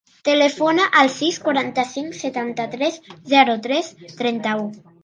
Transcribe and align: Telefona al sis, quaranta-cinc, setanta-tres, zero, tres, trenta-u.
Telefona 0.27 0.87
al 1.01 1.11
sis, 1.17 1.37
quaranta-cinc, 1.43 2.17
setanta-tres, 2.23 2.99
zero, 3.37 3.61
tres, 3.69 3.97
trenta-u. 4.25 4.71